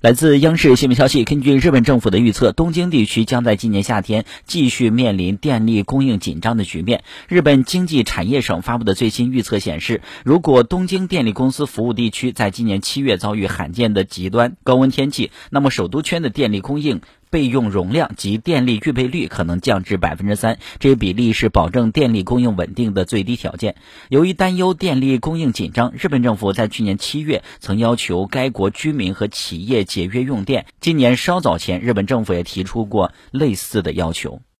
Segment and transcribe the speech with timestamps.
[0.00, 7.02] 来自央视新闻消息，根据日本政府的预测，东京地区将在今年夏天继续面临电力供应紧张的局面。
[7.26, 17.00] 日本经济产业省发布的最新预测显示，如果东京电力公司服务地区在今年七月遭遇罕见的极端高温天气，那么首都圈的电力供应。
[17.30, 23.76] 备用容量及电力预备率可能降至百分之三，这一比例是保证电力供应稳定的最低条件。
[24.08, 30.66] 由于担忧电力供应紧张，日本政府在去年七月曾要求该国居民和企业节约用电。
[30.80, 34.40] 今年稍早前，日本政府也提出过类似的要求。